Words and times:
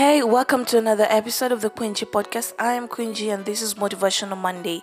Hey, 0.00 0.22
welcome 0.22 0.64
to 0.64 0.78
another 0.78 1.06
episode 1.10 1.52
of 1.52 1.60
the 1.60 1.68
Quincy 1.68 2.06
podcast. 2.06 2.54
I 2.58 2.72
am 2.72 2.88
Quincy 2.88 3.28
and 3.28 3.44
this 3.44 3.60
is 3.60 3.74
Motivational 3.74 4.38
Monday. 4.38 4.82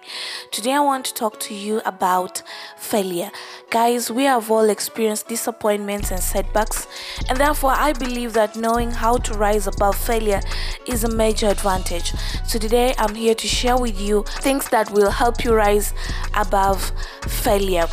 Today 0.52 0.74
I 0.74 0.80
want 0.80 1.06
to 1.06 1.14
talk 1.16 1.40
to 1.40 1.56
you 1.56 1.82
about 1.86 2.44
failure. 2.78 3.32
Guys, 3.72 4.12
we 4.12 4.26
have 4.26 4.52
all 4.52 4.70
experienced 4.70 5.28
disappointments 5.28 6.12
and 6.12 6.22
setbacks, 6.22 6.86
and 7.28 7.40
therefore 7.40 7.72
I 7.72 7.94
believe 7.94 8.34
that 8.34 8.56
knowing 8.56 8.92
how 8.92 9.18
to 9.18 9.34
rise 9.34 9.66
above 9.66 9.96
failure 9.96 10.40
is 10.86 11.04
a 11.04 11.10
major 11.10 11.48
advantage. 11.48 12.14
So 12.46 12.60
today 12.60 12.94
I'm 13.00 13.16
here 13.16 13.34
to 13.34 13.48
share 13.48 13.76
with 13.76 14.00
you 14.00 14.24
things 14.42 14.70
that 14.70 14.92
will 14.92 15.10
help 15.10 15.44
you 15.44 15.56
rise 15.56 15.96
above 16.36 16.92
failure. 17.24 17.88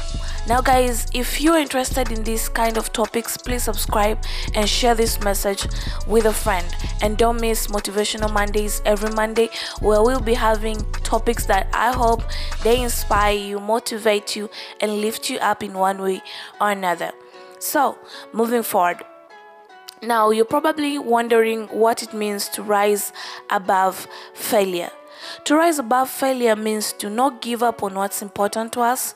Now, 0.47 0.61
guys, 0.61 1.07
if 1.15 1.41
you're 1.41 1.57
interested 1.57 2.13
in 2.13 2.23
this 2.23 2.51
kind 2.51 2.77
of 2.77 2.93
topics, 2.93 3.39
please 3.39 3.63
subscribe 3.63 4.23
and 4.55 4.69
share 4.69 4.95
this 4.95 5.19
message 5.21 5.67
with 6.07 6.27
a 6.27 6.35
friend. 6.35 6.67
And 7.01 7.17
don't 7.17 7.41
miss 7.41 7.69
Motivational 7.69 8.31
Mondays 8.31 8.83
every 8.85 9.09
Monday, 9.09 9.49
where 9.81 10.03
we'll 10.03 10.21
be 10.21 10.35
having 10.35 10.85
topics 11.03 11.47
that 11.47 11.69
I 11.73 11.95
hope 11.95 12.23
they 12.63 12.83
inspire 12.83 13.35
you, 13.35 13.59
motivate 13.59 14.37
you, 14.37 14.51
and 14.83 15.01
lift 15.01 15.31
you 15.31 15.39
up 15.39 15.63
in 15.63 15.73
one 15.73 16.03
way 16.03 16.23
or 16.61 16.73
another. 16.73 17.13
So, 17.59 17.97
moving 18.35 18.63
forward. 18.63 19.03
Now, 20.03 20.29
you're 20.29 20.45
probably 20.45 20.99
wondering 20.99 21.69
what 21.69 22.03
it 22.03 22.13
means 22.13 22.51
to 22.51 22.63
rise 22.63 23.15
above 23.49 24.07
failure. 24.35 24.91
To 25.45 25.57
rise 25.57 25.79
above 25.79 26.11
failure 26.11 26.57
means 26.57 26.93
to 26.95 27.11
not 27.11 27.43
give 27.43 27.63
up 27.63 27.83
on 27.83 27.95
what's 27.95 28.23
important 28.23 28.73
to 28.73 28.81
us. 28.81 29.15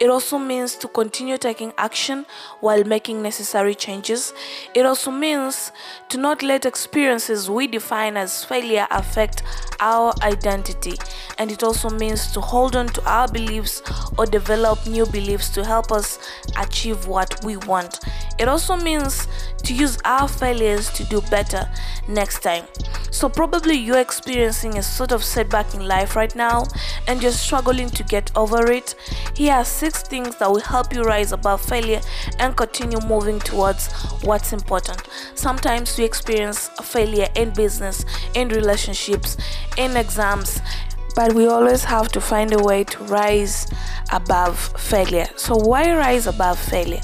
It 0.00 0.10
also 0.10 0.38
means 0.38 0.74
to 0.76 0.88
continue 0.88 1.38
taking 1.38 1.72
action 1.78 2.26
while 2.60 2.84
making 2.84 3.22
necessary 3.22 3.74
changes. 3.74 4.32
It 4.74 4.86
also 4.86 5.10
means 5.10 5.72
to 6.08 6.18
not 6.18 6.42
let 6.42 6.66
experiences 6.66 7.48
we 7.50 7.66
define 7.66 8.16
as 8.16 8.44
failure 8.44 8.86
affect 8.90 9.42
our 9.80 10.12
identity. 10.22 10.94
And 11.38 11.50
it 11.50 11.62
also 11.62 11.90
means 11.90 12.30
to 12.32 12.40
hold 12.40 12.76
on 12.76 12.88
to 12.88 13.04
our 13.04 13.28
beliefs 13.28 13.82
or 14.18 14.26
develop 14.26 14.86
new 14.86 15.06
beliefs 15.06 15.48
to 15.50 15.64
help 15.64 15.90
us 15.92 16.18
achieve 16.58 17.06
what 17.06 17.42
we 17.44 17.56
want. 17.56 18.00
It 18.38 18.48
also 18.48 18.76
means 18.76 19.28
to 19.64 19.74
use 19.74 19.98
our 20.04 20.28
failures 20.28 20.90
to 20.92 21.04
do 21.04 21.20
better 21.22 21.68
next 22.08 22.40
time. 22.40 22.64
So, 23.10 23.28
probably 23.28 23.74
you're 23.74 23.98
experiencing 23.98 24.78
a 24.78 24.82
sort 24.82 25.12
of 25.12 25.24
setback 25.24 25.49
in 25.74 25.86
life 25.86 26.16
right 26.16 26.34
now 26.34 26.64
and 27.06 27.22
you're 27.22 27.32
struggling 27.32 27.90
to 27.90 28.02
get 28.04 28.30
over 28.36 28.70
it. 28.70 28.94
Here 29.34 29.54
are 29.54 29.64
six 29.64 30.02
things 30.02 30.36
that 30.36 30.50
will 30.50 30.60
help 30.60 30.94
you 30.94 31.02
rise 31.02 31.32
above 31.32 31.60
failure 31.60 32.00
and 32.38 32.56
continue 32.56 33.00
moving 33.06 33.40
towards 33.40 33.92
what's 34.22 34.52
important. 34.52 35.02
Sometimes 35.34 35.98
we 35.98 36.04
experience 36.04 36.68
failure 36.82 37.28
in 37.34 37.50
business, 37.50 38.04
in 38.34 38.48
relationships, 38.48 39.36
in 39.76 39.96
exams, 39.96 40.60
but 41.14 41.32
we 41.34 41.46
always 41.46 41.84
have 41.84 42.08
to 42.12 42.20
find 42.20 42.52
a 42.52 42.58
way 42.62 42.84
to 42.84 43.04
rise 43.04 43.66
above 44.12 44.58
failure. 44.78 45.26
So, 45.36 45.56
why 45.56 45.94
rise 45.94 46.26
above 46.26 46.58
failure? 46.58 47.00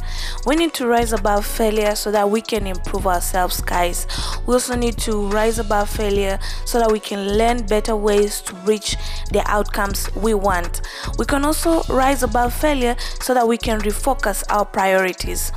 We 0.46 0.56
need 0.56 0.74
to 0.74 0.86
rise 0.86 1.12
above 1.12 1.46
failure 1.46 1.94
so 1.94 2.10
that 2.12 2.30
we 2.30 2.40
can 2.40 2.66
improve 2.66 3.06
ourselves, 3.06 3.60
guys. 3.60 4.06
We 4.46 4.54
also 4.54 4.76
need 4.76 4.98
to 4.98 5.28
rise 5.28 5.58
above 5.58 5.88
failure 5.90 6.38
so 6.64 6.78
that 6.78 6.90
we 6.90 7.00
can 7.00 7.36
learn 7.36 7.66
better 7.66 7.96
ways 7.96 8.40
to 8.42 8.54
reach 8.56 8.96
the 9.32 9.42
outcomes 9.46 10.14
we 10.14 10.34
want. 10.34 10.82
We 11.18 11.24
can 11.24 11.44
also 11.44 11.82
rise 11.84 12.22
above 12.22 12.54
failure 12.54 12.96
so 13.20 13.34
that 13.34 13.46
we 13.46 13.58
can 13.58 13.80
refocus 13.80 14.44
our 14.50 14.64
priorities. 14.64 15.52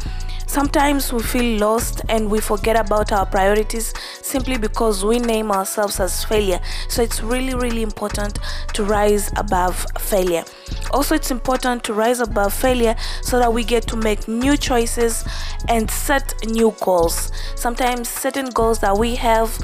Sometimes 0.49 1.13
we 1.13 1.21
feel 1.21 1.59
lost 1.59 2.01
and 2.09 2.27
we 2.31 2.39
forget 2.39 2.75
about 2.75 3.11
our 3.11 3.23
priorities 3.23 3.93
simply 4.29 4.57
because 4.57 5.03
we 5.03 5.19
name 5.19 5.51
ourselves 5.51 5.99
as 5.99 6.23
failure. 6.23 6.59
So 6.87 7.01
it's 7.01 7.21
really, 7.21 7.55
really 7.55 7.81
important 7.81 8.39
to 8.73 8.83
rise 8.83 9.31
above 9.35 9.85
failure. 9.97 10.43
Also, 10.91 11.15
it's 11.15 11.31
important 11.31 11.83
to 11.85 11.93
rise 11.93 12.19
above 12.19 12.53
failure 12.53 12.95
so 13.21 13.39
that 13.39 13.51
we 13.51 13.63
get 13.63 13.87
to 13.87 13.95
make 13.95 14.27
new 14.27 14.55
choices 14.55 15.25
and 15.67 15.89
set 15.89 16.33
new 16.47 16.75
goals. 16.81 17.31
Sometimes, 17.55 18.07
certain 18.07 18.49
goals 18.49 18.79
that 18.79 18.97
we 18.97 19.15
have 19.15 19.57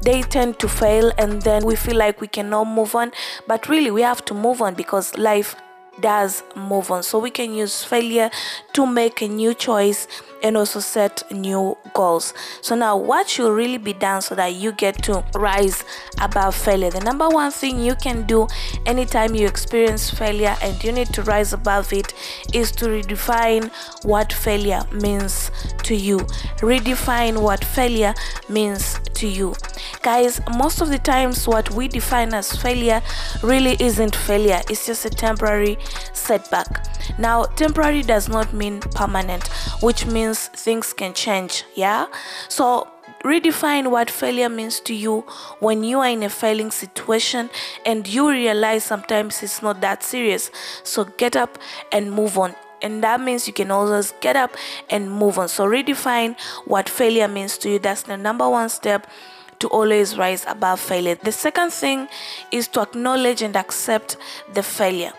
they 0.00 0.22
tend 0.22 0.58
to 0.60 0.68
fail 0.68 1.10
and 1.18 1.42
then 1.42 1.64
we 1.66 1.74
feel 1.74 1.96
like 1.96 2.20
we 2.20 2.28
cannot 2.28 2.64
move 2.64 2.94
on 2.94 3.10
but 3.48 3.68
really 3.68 3.90
we 3.90 4.00
have 4.00 4.24
to 4.24 4.32
move 4.32 4.62
on 4.62 4.72
because 4.72 5.16
life 5.18 5.56
does 6.00 6.42
move 6.56 6.90
on. 6.90 7.02
So 7.02 7.18
we 7.18 7.30
can 7.30 7.54
use 7.54 7.84
failure 7.84 8.30
to 8.74 8.86
make 8.86 9.22
a 9.22 9.28
new 9.28 9.54
choice 9.54 10.06
and 10.42 10.56
also 10.56 10.80
set 10.80 11.22
new 11.32 11.76
goals. 11.94 12.32
So 12.60 12.74
now 12.74 12.96
what 12.96 13.28
should 13.28 13.52
really 13.52 13.78
be 13.78 13.92
done 13.92 14.22
so 14.22 14.34
that 14.34 14.54
you 14.54 14.72
get 14.72 15.02
to 15.04 15.24
rise 15.34 15.84
above 16.20 16.54
failure? 16.54 16.90
The 16.90 17.00
number 17.00 17.28
one 17.28 17.50
thing 17.50 17.80
you 17.80 17.94
can 17.96 18.26
do 18.26 18.46
anytime 18.86 19.34
you 19.34 19.46
experience 19.46 20.10
failure 20.10 20.56
and 20.62 20.82
you 20.82 20.92
need 20.92 21.08
to 21.14 21.22
rise 21.22 21.52
above 21.52 21.92
it 21.92 22.14
is 22.54 22.70
to 22.72 22.86
redefine 22.86 23.70
what 24.04 24.32
failure 24.32 24.82
means 24.92 25.50
to 25.84 25.94
you. 25.94 26.18
Redefine 26.58 27.42
what 27.42 27.64
failure 27.64 28.14
means 28.48 29.00
to 29.14 29.26
you. 29.26 29.54
Guys, 30.02 30.40
most 30.56 30.80
of 30.80 30.90
the 30.90 30.98
times 30.98 31.48
what 31.48 31.70
we 31.70 31.88
define 31.88 32.32
as 32.32 32.54
failure 32.54 33.02
really 33.42 33.76
isn't 33.80 34.14
failure. 34.14 34.60
It's 34.70 34.86
just 34.86 35.04
a 35.04 35.10
temporary 35.10 35.76
setback. 36.12 36.86
Now, 37.18 37.44
temporary 37.44 38.02
does 38.02 38.28
not 38.28 38.52
mean 38.52 38.80
permanent, 38.80 39.48
which 39.82 40.06
means 40.06 40.48
things 40.48 40.92
can 40.92 41.14
change. 41.14 41.64
Yeah. 41.74 42.06
So, 42.48 42.86
redefine 43.24 43.90
what 43.90 44.08
failure 44.08 44.48
means 44.48 44.78
to 44.80 44.94
you 44.94 45.20
when 45.58 45.82
you 45.82 45.98
are 45.98 46.08
in 46.08 46.22
a 46.22 46.28
failing 46.28 46.70
situation 46.70 47.50
and 47.84 48.06
you 48.06 48.30
realize 48.30 48.84
sometimes 48.84 49.42
it's 49.42 49.62
not 49.62 49.80
that 49.80 50.04
serious. 50.04 50.52
So, 50.84 51.04
get 51.04 51.34
up 51.34 51.58
and 51.90 52.12
move 52.12 52.38
on 52.38 52.54
and 52.80 53.02
that 53.02 53.20
means 53.20 53.48
you 53.48 53.52
can 53.52 53.72
always 53.72 54.12
get 54.20 54.36
up 54.36 54.56
and 54.88 55.10
move 55.10 55.36
on 55.36 55.48
so 55.48 55.66
redefine 55.66 56.38
what 56.64 56.88
failure 56.88 57.26
means 57.26 57.58
to 57.58 57.70
you 57.70 57.78
that's 57.80 58.02
the 58.02 58.16
number 58.16 58.48
one 58.48 58.68
step 58.68 59.08
to 59.58 59.68
always 59.68 60.16
rise 60.16 60.44
above 60.46 60.80
failure 60.80 61.16
the 61.22 61.32
second 61.32 61.72
thing 61.72 62.08
is 62.52 62.68
to 62.68 62.80
acknowledge 62.80 63.42
and 63.42 63.56
accept 63.56 64.16
the 64.54 64.62
failure 64.62 65.12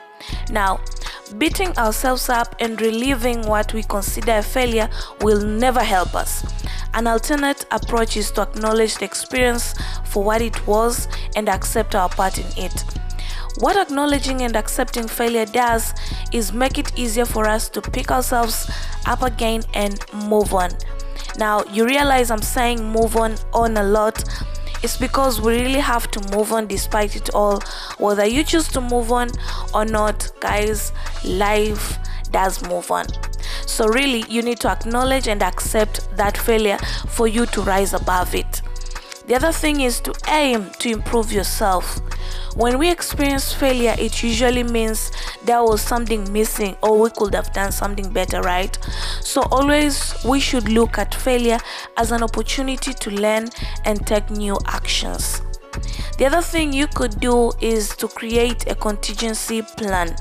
now 0.51 0.79
beating 1.37 1.77
ourselves 1.77 2.29
up 2.29 2.55
and 2.59 2.81
reliving 2.81 3.41
what 3.43 3.73
we 3.73 3.83
consider 3.83 4.37
a 4.37 4.41
failure 4.41 4.89
will 5.21 5.41
never 5.41 5.81
help 5.81 6.15
us. 6.15 6.45
An 6.93 7.07
alternate 7.07 7.65
approach 7.71 8.17
is 8.17 8.31
to 8.31 8.41
acknowledge 8.41 8.95
the 8.95 9.05
experience 9.05 9.75
for 10.05 10.23
what 10.23 10.41
it 10.41 10.65
was 10.65 11.07
and 11.35 11.47
accept 11.47 11.93
our 11.93 12.09
part 12.09 12.37
in 12.39 12.63
it. 12.63 12.83
What 13.59 13.77
acknowledging 13.77 14.41
and 14.41 14.55
accepting 14.55 15.07
failure 15.07 15.45
does 15.45 15.93
is 16.31 16.53
make 16.53 16.77
it 16.77 16.97
easier 16.97 17.25
for 17.25 17.47
us 17.47 17.69
to 17.69 17.81
pick 17.81 18.09
ourselves 18.09 18.71
up 19.05 19.21
again 19.21 19.63
and 19.73 20.03
move 20.27 20.53
on. 20.53 20.71
Now, 21.39 21.63
you 21.71 21.85
realize 21.85 22.29
I'm 22.29 22.41
saying 22.43 22.83
move 22.83 23.15
on 23.15 23.37
on 23.53 23.77
a 23.77 23.83
lot 23.83 24.23
it's 24.81 24.95
because 24.95 25.41
we 25.41 25.59
really 25.59 25.79
have 25.79 26.09
to 26.11 26.35
move 26.37 26.53
on 26.53 26.67
despite 26.67 27.15
it 27.15 27.33
all. 27.33 27.59
Whether 27.97 28.25
you 28.25 28.43
choose 28.43 28.69
to 28.69 28.81
move 28.81 29.11
on 29.11 29.29
or 29.73 29.83
not, 29.83 30.31
guys, 30.39 30.93
life 31.25 31.97
does 32.31 32.65
move 32.69 32.89
on. 32.89 33.05
So, 33.65 33.87
really, 33.87 34.23
you 34.29 34.41
need 34.41 34.59
to 34.61 34.69
acknowledge 34.69 35.27
and 35.27 35.43
accept 35.43 36.15
that 36.15 36.37
failure 36.37 36.77
for 37.07 37.27
you 37.27 37.45
to 37.47 37.61
rise 37.61 37.93
above 37.93 38.33
it. 38.33 38.61
The 39.27 39.35
other 39.35 39.51
thing 39.51 39.81
is 39.81 39.99
to 40.01 40.13
aim 40.27 40.71
to 40.79 40.89
improve 40.89 41.31
yourself. 41.31 41.99
When 42.55 42.79
we 42.79 42.91
experience 42.91 43.53
failure, 43.53 43.95
it 43.97 44.23
usually 44.23 44.63
means 44.63 45.11
there 45.45 45.63
was 45.63 45.81
something 45.81 46.31
missing 46.33 46.75
or 46.81 46.99
we 46.99 47.09
could 47.11 47.33
have 47.35 47.53
done 47.53 47.71
something 47.71 48.11
better, 48.11 48.41
right? 48.41 48.77
So, 49.21 49.43
always 49.51 50.15
we 50.25 50.39
should 50.39 50.67
look 50.69 50.97
at 50.97 51.13
failure 51.13 51.59
as 51.97 52.11
an 52.11 52.23
opportunity 52.23 52.93
to 52.93 53.11
learn 53.11 53.49
and 53.85 54.05
take 54.05 54.29
new 54.29 54.57
actions. 54.65 55.41
The 56.17 56.25
other 56.25 56.41
thing 56.41 56.73
you 56.73 56.87
could 56.87 57.19
do 57.19 57.51
is 57.61 57.95
to 57.97 58.07
create 58.07 58.69
a 58.69 58.75
contingency 58.75 59.61
plan, 59.61 60.15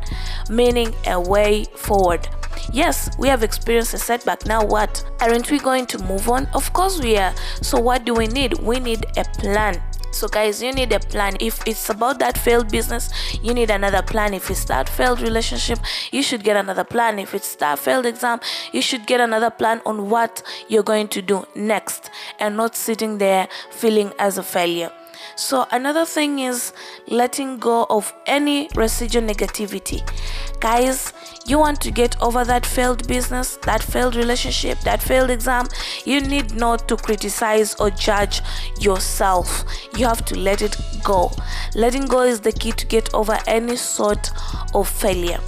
meaning 0.48 0.94
a 1.06 1.20
way 1.20 1.64
forward. 1.74 2.28
Yes, 2.72 3.08
we 3.18 3.28
have 3.28 3.42
experienced 3.42 3.94
a 3.94 3.98
setback. 3.98 4.46
Now 4.46 4.64
what? 4.64 5.02
Aren't 5.20 5.50
we 5.50 5.58
going 5.58 5.86
to 5.86 5.98
move 6.04 6.28
on? 6.28 6.46
Of 6.54 6.72
course 6.72 7.00
we 7.00 7.16
are. 7.16 7.34
So 7.62 7.80
what 7.80 8.04
do 8.04 8.14
we 8.14 8.26
need? 8.26 8.58
We 8.58 8.78
need 8.78 9.06
a 9.16 9.24
plan. 9.24 9.82
So, 10.18 10.26
guys, 10.26 10.60
you 10.60 10.72
need 10.72 10.90
a 10.90 10.98
plan. 10.98 11.36
If 11.38 11.62
it's 11.64 11.90
about 11.90 12.18
that 12.18 12.36
failed 12.36 12.72
business, 12.72 13.08
you 13.40 13.54
need 13.54 13.70
another 13.70 14.02
plan. 14.02 14.34
If 14.34 14.50
it's 14.50 14.64
that 14.64 14.88
failed 14.88 15.20
relationship, 15.20 15.78
you 16.10 16.24
should 16.24 16.42
get 16.42 16.56
another 16.56 16.82
plan. 16.82 17.20
If 17.20 17.34
it's 17.34 17.54
that 17.54 17.78
failed 17.78 18.04
exam, 18.04 18.40
you 18.72 18.82
should 18.82 19.06
get 19.06 19.20
another 19.20 19.48
plan 19.48 19.80
on 19.86 20.10
what 20.10 20.42
you're 20.66 20.82
going 20.82 21.06
to 21.14 21.22
do 21.22 21.46
next 21.54 22.10
and 22.40 22.56
not 22.56 22.74
sitting 22.74 23.18
there 23.18 23.46
feeling 23.70 24.12
as 24.18 24.38
a 24.38 24.42
failure. 24.42 24.90
So, 25.36 25.68
another 25.70 26.04
thing 26.04 26.40
is 26.40 26.72
letting 27.06 27.58
go 27.58 27.86
of 27.88 28.12
any 28.26 28.70
residual 28.74 29.22
negativity. 29.22 30.02
Guys, 30.58 31.12
you 31.48 31.58
want 31.58 31.80
to 31.80 31.90
get 31.90 32.20
over 32.20 32.44
that 32.44 32.66
failed 32.66 33.08
business, 33.08 33.56
that 33.62 33.82
failed 33.82 34.16
relationship, 34.16 34.78
that 34.80 35.02
failed 35.02 35.30
exam, 35.30 35.66
you 36.04 36.20
need 36.20 36.54
not 36.54 36.86
to 36.88 36.96
criticize 36.96 37.74
or 37.76 37.90
judge 37.90 38.42
yourself. 38.78 39.64
You 39.96 40.06
have 40.06 40.24
to 40.26 40.38
let 40.38 40.62
it 40.62 40.76
go. 41.02 41.32
Letting 41.74 42.06
go 42.06 42.22
is 42.22 42.40
the 42.40 42.52
key 42.52 42.72
to 42.72 42.86
get 42.86 43.12
over 43.14 43.38
any 43.46 43.76
sort 43.76 44.30
of 44.74 44.88
failure. 44.88 45.40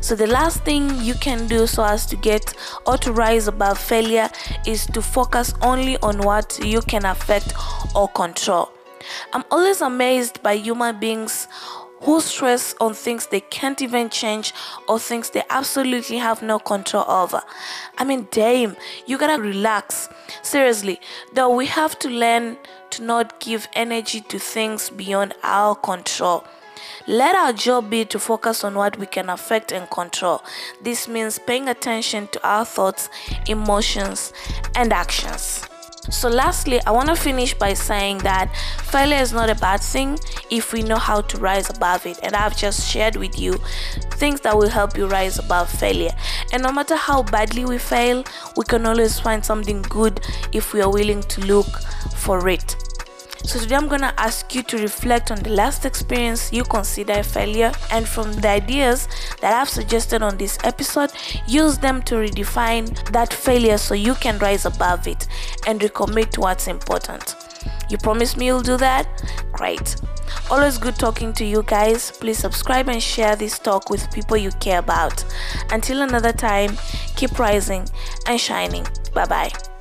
So, 0.00 0.14
the 0.14 0.26
last 0.26 0.64
thing 0.64 1.00
you 1.00 1.14
can 1.14 1.46
do 1.46 1.66
so 1.66 1.84
as 1.84 2.04
to 2.06 2.16
get 2.16 2.54
or 2.86 2.98
to 2.98 3.12
rise 3.12 3.48
above 3.48 3.78
failure 3.78 4.28
is 4.66 4.86
to 4.86 5.00
focus 5.00 5.54
only 5.62 5.96
on 5.98 6.18
what 6.18 6.58
you 6.62 6.80
can 6.82 7.04
affect 7.06 7.54
or 7.94 8.08
control. 8.08 8.70
I'm 9.32 9.44
always 9.50 9.80
amazed 9.80 10.42
by 10.42 10.54
human 10.54 10.98
beings 10.98 11.48
who 12.02 12.20
stress 12.20 12.74
on 12.80 12.94
things 12.94 13.26
they 13.28 13.40
can't 13.40 13.80
even 13.80 14.10
change 14.10 14.52
or 14.88 14.98
things 14.98 15.30
they 15.30 15.42
absolutely 15.50 16.18
have 16.18 16.42
no 16.42 16.58
control 16.58 17.04
over. 17.08 17.42
I 17.98 18.04
mean, 18.04 18.28
damn, 18.30 18.76
you 19.06 19.18
gotta 19.18 19.40
relax. 19.40 20.08
Seriously, 20.42 21.00
though, 21.32 21.54
we 21.54 21.66
have 21.66 21.98
to 22.00 22.08
learn 22.08 22.58
to 22.90 23.02
not 23.02 23.40
give 23.40 23.68
energy 23.74 24.20
to 24.20 24.38
things 24.38 24.90
beyond 24.90 25.34
our 25.42 25.74
control. 25.74 26.44
Let 27.06 27.34
our 27.34 27.52
job 27.52 27.90
be 27.90 28.04
to 28.06 28.18
focus 28.18 28.64
on 28.64 28.74
what 28.74 28.98
we 28.98 29.06
can 29.06 29.28
affect 29.30 29.72
and 29.72 29.88
control. 29.90 30.42
This 30.82 31.08
means 31.08 31.38
paying 31.38 31.68
attention 31.68 32.28
to 32.28 32.46
our 32.46 32.64
thoughts, 32.64 33.08
emotions, 33.46 34.32
and 34.74 34.92
actions. 34.92 35.64
So, 36.10 36.28
lastly, 36.28 36.80
I 36.84 36.90
want 36.90 37.08
to 37.10 37.16
finish 37.16 37.54
by 37.54 37.74
saying 37.74 38.18
that 38.18 38.52
failure 38.82 39.18
is 39.18 39.32
not 39.32 39.48
a 39.48 39.54
bad 39.54 39.80
thing 39.80 40.18
if 40.50 40.72
we 40.72 40.82
know 40.82 40.96
how 40.96 41.20
to 41.20 41.38
rise 41.38 41.70
above 41.70 42.06
it. 42.06 42.18
And 42.24 42.34
I've 42.34 42.56
just 42.56 42.88
shared 42.90 43.14
with 43.14 43.38
you 43.38 43.54
things 44.14 44.40
that 44.40 44.56
will 44.56 44.68
help 44.68 44.96
you 44.96 45.06
rise 45.06 45.38
above 45.38 45.70
failure. 45.70 46.10
And 46.52 46.64
no 46.64 46.72
matter 46.72 46.96
how 46.96 47.22
badly 47.22 47.64
we 47.64 47.78
fail, 47.78 48.24
we 48.56 48.64
can 48.64 48.84
always 48.84 49.20
find 49.20 49.44
something 49.44 49.82
good 49.82 50.20
if 50.52 50.72
we 50.72 50.82
are 50.82 50.90
willing 50.90 51.22
to 51.22 51.40
look 51.42 51.68
for 52.16 52.48
it. 52.48 52.81
So, 53.44 53.58
today 53.58 53.74
I'm 53.74 53.88
to 53.88 54.20
ask 54.20 54.54
you 54.54 54.62
to 54.62 54.78
reflect 54.78 55.30
on 55.30 55.38
the 55.38 55.50
last 55.50 55.84
experience 55.84 56.52
you 56.52 56.62
consider 56.62 57.14
a 57.14 57.22
failure, 57.22 57.72
and 57.90 58.06
from 58.06 58.32
the 58.32 58.48
ideas 58.48 59.08
that 59.40 59.52
I've 59.60 59.68
suggested 59.68 60.22
on 60.22 60.36
this 60.36 60.58
episode, 60.64 61.10
use 61.46 61.76
them 61.76 62.02
to 62.04 62.14
redefine 62.14 62.86
that 63.10 63.32
failure 63.34 63.78
so 63.78 63.94
you 63.94 64.14
can 64.14 64.38
rise 64.38 64.64
above 64.64 65.06
it 65.08 65.26
and 65.66 65.80
recommit 65.80 66.30
to 66.30 66.40
what's 66.40 66.68
important. 66.68 67.34
You 67.90 67.98
promise 67.98 68.36
me 68.36 68.46
you'll 68.46 68.62
do 68.62 68.76
that? 68.78 69.06
Great. 69.52 69.96
Always 70.50 70.78
good 70.78 70.96
talking 70.96 71.32
to 71.34 71.44
you 71.44 71.62
guys. 71.66 72.10
Please 72.10 72.38
subscribe 72.38 72.88
and 72.88 73.02
share 73.02 73.36
this 73.36 73.58
talk 73.58 73.90
with 73.90 74.10
people 74.12 74.36
you 74.36 74.50
care 74.60 74.78
about. 74.78 75.24
Until 75.70 76.02
another 76.02 76.32
time, 76.32 76.76
keep 77.16 77.38
rising 77.38 77.86
and 78.26 78.40
shining. 78.40 78.86
Bye 79.14 79.26
bye. 79.26 79.71